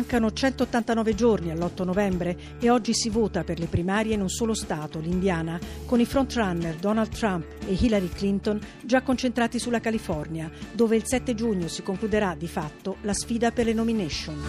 Mancano 0.00 0.32
189 0.32 1.14
giorni 1.14 1.50
all'8 1.50 1.84
novembre 1.84 2.38
e 2.58 2.70
oggi 2.70 2.94
si 2.94 3.10
vota 3.10 3.44
per 3.44 3.58
le 3.58 3.66
primarie 3.66 4.14
in 4.14 4.22
un 4.22 4.30
solo 4.30 4.54
Stato, 4.54 4.98
l'Indiana, 4.98 5.60
con 5.84 6.00
i 6.00 6.06
frontrunner 6.06 6.76
Donald 6.76 7.10
Trump 7.10 7.44
e 7.66 7.76
Hillary 7.78 8.08
Clinton 8.08 8.58
già 8.82 9.02
concentrati 9.02 9.58
sulla 9.58 9.78
California, 9.78 10.50
dove 10.72 10.96
il 10.96 11.02
7 11.04 11.34
giugno 11.34 11.68
si 11.68 11.82
concluderà 11.82 12.34
di 12.34 12.48
fatto 12.48 12.96
la 13.02 13.12
sfida 13.12 13.50
per 13.50 13.66
le 13.66 13.74
nomination. 13.74 14.42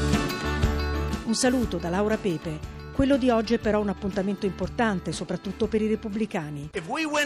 Un 1.25 1.35
saluto 1.35 1.75
da 1.75 1.89
Laura 1.89 2.15
Pepe. 2.15 2.80
Quello 3.01 3.17
di 3.17 3.31
oggi 3.31 3.55
è 3.55 3.57
però 3.57 3.79
un 3.79 3.89
appuntamento 3.89 4.45
importante, 4.45 5.11
soprattutto 5.11 5.65
per 5.65 5.81
i 5.81 5.87
repubblicani. 5.87 6.69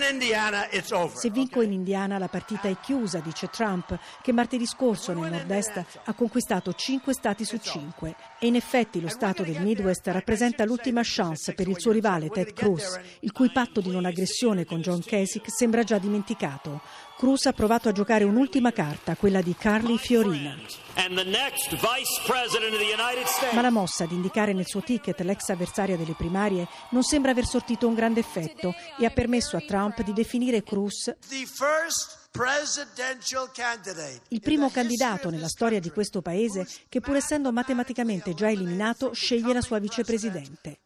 Indiana, 0.09 0.69
Se 1.13 1.29
vinco 1.29 1.61
in 1.61 1.73
Indiana 1.73 2.17
la 2.17 2.29
partita 2.29 2.69
è 2.69 2.77
chiusa, 2.79 3.19
dice 3.19 3.49
Trump, 3.49 3.99
che 4.21 4.31
martedì 4.31 4.65
scorso 4.65 5.11
nel 5.11 5.29
nord-est 5.29 5.83
ha 6.05 6.13
conquistato 6.13 6.71
5 6.71 7.13
stati 7.13 7.43
su 7.43 7.57
5. 7.57 8.15
E 8.39 8.47
in 8.47 8.55
effetti 8.55 9.01
lo 9.01 9.09
stato 9.09 9.43
del 9.43 9.61
Midwest 9.61 10.07
rappresenta 10.07 10.63
l'ultima 10.63 11.01
chance 11.03 11.53
per 11.53 11.67
il 11.67 11.77
suo 11.77 11.91
rivale 11.91 12.29
Ted 12.29 12.53
Cruz, 12.53 12.97
il 13.19 13.33
cui 13.33 13.51
patto 13.51 13.81
di 13.81 13.91
non 13.91 14.05
aggressione 14.05 14.63
con 14.63 14.79
John 14.79 15.03
Kasich 15.03 15.51
sembra 15.51 15.83
già 15.83 15.97
dimenticato. 15.97 16.79
Cruz 17.17 17.47
ha 17.47 17.51
provato 17.51 17.89
a 17.89 17.91
giocare 17.91 18.23
un'ultima 18.23 18.71
carta, 18.71 19.17
quella 19.17 19.41
di 19.41 19.53
Carly 19.57 19.97
Fiorina. 19.97 20.55
Ma 23.53 23.61
la 23.61 23.69
mossa 23.69 24.05
di 24.05 24.15
indicare 24.15 24.53
nel 24.53 24.65
suo 24.65 24.81
ticket 24.81 25.19
l'ex 25.21 25.49
avversaria 25.49 25.97
delle 25.97 26.15
primarie 26.15 26.67
non 26.91 27.03
sembra 27.03 27.31
aver 27.31 27.45
sortito 27.45 27.87
un 27.87 27.93
grande 27.93 28.19
effetto 28.19 28.73
e 28.97 29.05
ha 29.05 29.09
permesso 29.09 29.57
a 29.57 29.61
Trump 29.61 30.01
di 30.01 30.13
definire 30.13 30.63
Cruz 30.63 31.13
il 34.29 34.41
primo 34.41 34.69
candidato 34.69 35.29
nella 35.29 35.47
storia 35.47 35.79
di 35.79 35.89
questo 35.89 36.21
paese 36.21 36.67
che 36.89 36.99
pur 36.99 37.15
essendo 37.15 37.51
matematicamente 37.51 38.33
già 38.33 38.49
eliminato 38.49 39.13
sceglie 39.13 39.53
la 39.53 39.61
sua 39.61 39.79
vicepresidente. 39.79 40.79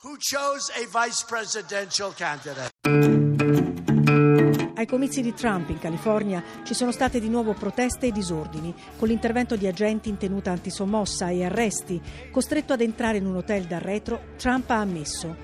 Ai 4.79 4.85
comizi 4.85 5.21
di 5.21 5.33
Trump 5.33 5.67
in 5.71 5.77
California 5.77 6.41
ci 6.63 6.73
sono 6.73 6.93
state 6.93 7.19
di 7.19 7.27
nuovo 7.27 7.51
proteste 7.51 8.07
e 8.07 8.11
disordini, 8.13 8.73
con 8.97 9.09
l'intervento 9.09 9.57
di 9.57 9.67
agenti 9.67 10.07
in 10.07 10.15
tenuta 10.15 10.51
antisommossa 10.51 11.27
e 11.27 11.43
arresti. 11.43 12.01
Costretto 12.31 12.71
ad 12.71 12.79
entrare 12.79 13.17
in 13.17 13.25
un 13.25 13.35
hotel 13.35 13.65
da 13.65 13.77
retro, 13.77 14.35
Trump 14.37 14.69
ha 14.69 14.77
ammesso: 14.77 15.35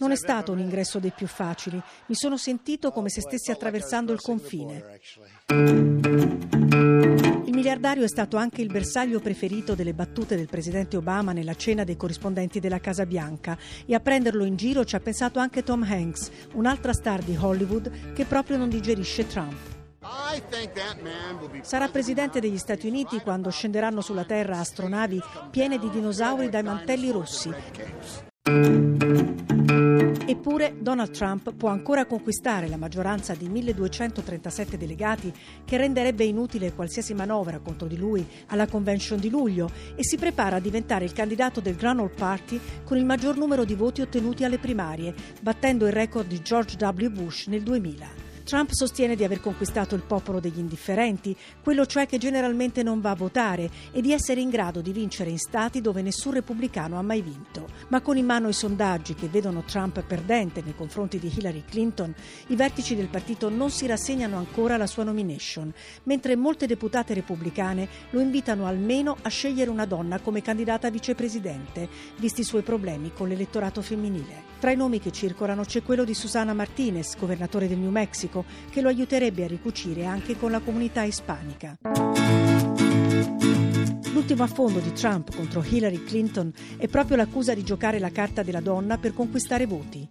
Non 0.00 0.10
è 0.10 0.16
stato 0.16 0.50
un 0.50 0.58
ingresso 0.58 0.98
dei 0.98 1.12
più 1.14 1.28
facili. 1.28 1.80
Mi 2.06 2.16
sono 2.16 2.36
sentito 2.36 2.90
come 2.90 3.08
se 3.08 3.20
stessi 3.20 3.52
attraversando 3.52 4.12
il 4.12 4.20
confine. 4.20 4.98
Il 7.54 7.60
miliardario 7.60 8.02
è 8.02 8.08
stato 8.08 8.36
anche 8.36 8.62
il 8.62 8.66
bersaglio 8.66 9.20
preferito 9.20 9.76
delle 9.76 9.94
battute 9.94 10.34
del 10.34 10.48
presidente 10.48 10.96
Obama 10.96 11.30
nella 11.30 11.54
cena 11.54 11.84
dei 11.84 11.96
corrispondenti 11.96 12.58
della 12.58 12.80
Casa 12.80 13.06
Bianca 13.06 13.56
e 13.86 13.94
a 13.94 14.00
prenderlo 14.00 14.44
in 14.44 14.56
giro 14.56 14.84
ci 14.84 14.96
ha 14.96 15.00
pensato 15.00 15.38
anche 15.38 15.62
Tom 15.62 15.84
Hanks, 15.84 16.32
un'altra 16.54 16.92
star 16.92 17.22
di 17.22 17.36
Hollywood 17.40 18.12
che 18.12 18.24
proprio 18.24 18.56
non 18.56 18.68
digerisce 18.68 19.28
Trump. 19.28 19.54
Sarà 21.60 21.86
presidente 21.86 22.40
degli 22.40 22.58
Stati 22.58 22.88
Uniti 22.88 23.20
quando 23.20 23.50
scenderanno 23.50 24.00
sulla 24.00 24.24
Terra 24.24 24.58
astronavi 24.58 25.20
piene 25.52 25.78
di 25.78 25.88
dinosauri 25.90 26.48
dai 26.48 26.64
mantelli 26.64 27.12
rossi. 27.12 27.52
Eppure 30.46 30.74
Donald 30.78 31.10
Trump 31.10 31.54
può 31.54 31.70
ancora 31.70 32.04
conquistare 32.04 32.68
la 32.68 32.76
maggioranza 32.76 33.32
di 33.32 33.48
1237 33.48 34.76
delegati 34.76 35.32
che 35.64 35.78
renderebbe 35.78 36.24
inutile 36.24 36.74
qualsiasi 36.74 37.14
manovra 37.14 37.60
contro 37.60 37.88
di 37.88 37.96
lui 37.96 38.22
alla 38.48 38.66
convention 38.66 39.18
di 39.18 39.30
luglio 39.30 39.70
e 39.96 40.04
si 40.04 40.18
prepara 40.18 40.56
a 40.56 40.60
diventare 40.60 41.06
il 41.06 41.14
candidato 41.14 41.60
del 41.60 41.76
Grand 41.76 42.00
Old 42.00 42.14
Party 42.14 42.60
con 42.84 42.98
il 42.98 43.06
maggior 43.06 43.38
numero 43.38 43.64
di 43.64 43.74
voti 43.74 44.02
ottenuti 44.02 44.44
alle 44.44 44.58
primarie, 44.58 45.14
battendo 45.40 45.86
il 45.86 45.92
record 45.92 46.26
di 46.26 46.42
George 46.42 46.76
W. 46.78 47.08
Bush 47.08 47.46
nel 47.46 47.62
2000. 47.62 48.23
Trump 48.44 48.72
sostiene 48.72 49.16
di 49.16 49.24
aver 49.24 49.40
conquistato 49.40 49.94
il 49.94 50.02
popolo 50.02 50.38
degli 50.38 50.58
indifferenti, 50.58 51.34
quello 51.62 51.86
cioè 51.86 52.06
che 52.06 52.18
generalmente 52.18 52.82
non 52.82 53.00
va 53.00 53.10
a 53.10 53.16
votare, 53.16 53.70
e 53.90 54.02
di 54.02 54.12
essere 54.12 54.42
in 54.42 54.50
grado 54.50 54.82
di 54.82 54.92
vincere 54.92 55.30
in 55.30 55.38
stati 55.38 55.80
dove 55.80 56.02
nessun 56.02 56.34
repubblicano 56.34 56.98
ha 56.98 57.02
mai 57.02 57.22
vinto. 57.22 57.66
Ma 57.88 58.02
con 58.02 58.18
in 58.18 58.26
mano 58.26 58.48
i 58.48 58.52
sondaggi 58.52 59.14
che 59.14 59.28
vedono 59.28 59.62
Trump 59.62 60.02
perdente 60.02 60.60
nei 60.62 60.74
confronti 60.74 61.18
di 61.18 61.32
Hillary 61.34 61.64
Clinton, 61.66 62.14
i 62.48 62.56
vertici 62.56 62.94
del 62.94 63.08
partito 63.08 63.48
non 63.48 63.70
si 63.70 63.86
rassegnano 63.86 64.36
ancora 64.36 64.74
alla 64.74 64.86
sua 64.86 65.04
nomination, 65.04 65.72
mentre 66.02 66.36
molte 66.36 66.66
deputate 66.66 67.14
repubblicane 67.14 67.88
lo 68.10 68.20
invitano 68.20 68.66
almeno 68.66 69.16
a 69.22 69.28
scegliere 69.30 69.70
una 69.70 69.86
donna 69.86 70.20
come 70.20 70.42
candidata 70.42 70.88
a 70.88 70.90
vicepresidente, 70.90 71.88
visti 72.18 72.42
i 72.42 72.44
suoi 72.44 72.62
problemi 72.62 73.10
con 73.14 73.26
l'elettorato 73.28 73.80
femminile. 73.80 74.52
Tra 74.64 74.72
i 74.72 74.76
nomi 74.76 74.98
che 74.98 75.12
circolano 75.12 75.64
c'è 75.64 75.82
quello 75.82 76.04
di 76.04 76.14
Susana 76.14 76.54
Martinez, 76.54 77.18
governatore 77.18 77.68
del 77.68 77.76
New 77.76 77.90
Mexico, 77.90 78.33
Messico, 78.34 78.44
che 78.70 78.80
lo 78.80 78.88
aiuterebbe 78.88 79.44
a 79.44 79.48
ricucire 79.48 80.04
anche 80.04 80.36
con 80.36 80.50
la 80.50 80.58
comunità 80.60 81.02
ispanica. 81.02 81.76
L'ultimo 84.12 84.44
affondo 84.44 84.78
di 84.78 84.92
Trump 84.92 85.34
contro 85.34 85.62
Hillary 85.62 86.04
Clinton 86.04 86.52
è 86.78 86.86
proprio 86.88 87.16
l'accusa 87.16 87.52
di 87.52 87.64
giocare 87.64 87.98
la 87.98 88.10
carta 88.10 88.42
della 88.42 88.60
donna 88.60 88.96
per 88.96 89.12
conquistare 89.12 89.66
voti. 89.66 90.08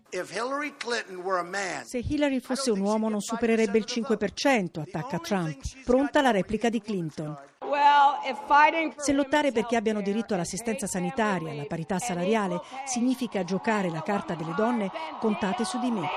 Se 1.83 2.03
Hillary 2.05 2.39
fosse 2.41 2.71
un 2.71 2.81
uomo 2.81 3.09
non 3.09 3.21
supererebbe 3.21 3.77
il 3.77 3.85
5%, 3.87 4.81
attacca 4.81 5.19
Trump, 5.19 5.57
pronta 5.85 6.21
la 6.21 6.31
replica 6.31 6.69
di 6.69 6.81
Clinton. 6.81 7.35
Se 8.97 9.13
lottare 9.13 9.51
perché 9.51 9.77
abbiano 9.77 10.01
diritto 10.01 10.33
all'assistenza 10.33 10.85
sanitaria 10.85 11.49
e 11.49 11.53
alla 11.53 11.65
parità 11.65 11.97
salariale 11.97 12.59
significa 12.85 13.43
giocare 13.45 13.89
la 13.89 14.03
carta 14.03 14.35
delle 14.35 14.53
donne, 14.55 14.91
contate 15.19 15.63
su 15.63 15.79
di 15.79 15.89
me. 15.89 16.07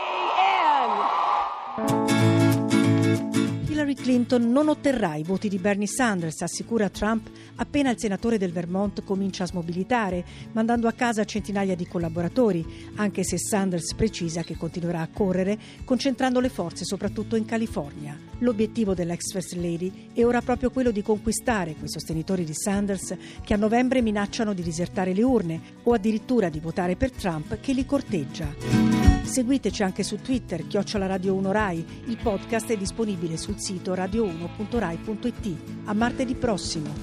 Hillary 3.77 3.93
Clinton 3.93 4.51
non 4.51 4.69
otterrà 4.69 5.17
i 5.17 5.23
voti 5.23 5.51
di 5.51 5.59
Bernie 5.59 5.87
Sanders, 5.87 6.41
assicura 6.41 6.89
Trump, 6.89 7.29
appena 7.57 7.91
il 7.91 7.99
senatore 7.99 8.39
del 8.39 8.51
Vermont 8.51 9.05
comincia 9.05 9.45
a 9.45 9.47
smobilitare, 9.47 10.25
mandando 10.53 10.89
a 10.89 10.93
casa 10.93 11.25
centinaia 11.25 11.77
di 11.77 11.87
collaboratori, 11.87 12.65
anche 12.95 13.23
se 13.23 13.37
Sanders 13.37 13.93
precisa 13.93 14.43
che 14.43 14.57
continuerà 14.57 15.03
a 15.03 15.09
correre, 15.13 15.59
concentrando 15.85 16.41
le 16.41 16.49
forze 16.49 16.87
soprattutto 16.87 17.37
in 17.37 17.45
California. 17.45 18.19
L'obiettivo 18.39 18.95
dell'ex 18.95 19.31
First 19.33 19.53
Lady 19.57 20.09
è 20.15 20.25
ora 20.25 20.41
proprio 20.41 20.71
quello 20.71 20.91
di 20.91 21.03
conquistare 21.03 21.75
quei 21.75 21.91
sostenitori 21.91 22.45
di 22.45 22.55
Sanders 22.55 23.15
che 23.45 23.53
a 23.53 23.59
novembre 23.59 24.01
minacciano 24.01 24.55
di 24.55 24.63
disertare 24.63 25.13
le 25.13 25.23
urne 25.23 25.61
o 25.83 25.93
addirittura 25.93 26.49
di 26.49 26.61
votare 26.61 26.97
per 26.97 27.11
Trump 27.11 27.61
che 27.61 27.75
li 27.75 27.85
corteggia. 27.85 28.96
Seguiteci 29.27 29.83
anche 29.83 30.03
su 30.03 30.17
Twitter, 30.23 30.67
chiocciola 30.67 31.07
Radio 31.07 31.35
1 31.35 31.53
Rai. 31.53 31.85
Il 32.07 32.17
podcast 32.17 32.71
è 32.71 32.77
disponibile 32.77 33.37
sul 33.37 33.59
sito 33.59 33.93
radio1.rai.it. 33.93 35.57
A 35.85 35.93
martedì 35.93 36.35
prossimo. 36.35 36.95